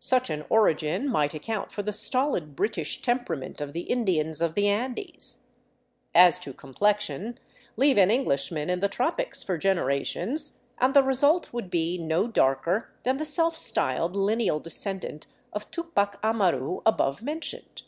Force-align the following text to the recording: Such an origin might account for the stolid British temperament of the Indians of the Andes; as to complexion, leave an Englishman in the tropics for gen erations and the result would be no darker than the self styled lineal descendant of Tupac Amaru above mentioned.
Such 0.00 0.30
an 0.30 0.46
origin 0.48 1.06
might 1.06 1.34
account 1.34 1.70
for 1.70 1.82
the 1.82 1.92
stolid 1.92 2.56
British 2.56 3.02
temperament 3.02 3.60
of 3.60 3.74
the 3.74 3.82
Indians 3.82 4.40
of 4.40 4.54
the 4.54 4.68
Andes; 4.68 5.40
as 6.14 6.38
to 6.38 6.54
complexion, 6.54 7.38
leave 7.76 7.98
an 7.98 8.10
Englishman 8.10 8.70
in 8.70 8.80
the 8.80 8.88
tropics 8.88 9.42
for 9.42 9.58
gen 9.58 9.76
erations 9.76 10.54
and 10.78 10.94
the 10.94 11.02
result 11.02 11.52
would 11.52 11.68
be 11.68 11.98
no 11.98 12.26
darker 12.26 12.94
than 13.02 13.18
the 13.18 13.26
self 13.26 13.54
styled 13.54 14.16
lineal 14.16 14.60
descendant 14.60 15.26
of 15.52 15.70
Tupac 15.70 16.16
Amaru 16.22 16.80
above 16.86 17.20
mentioned. 17.20 17.82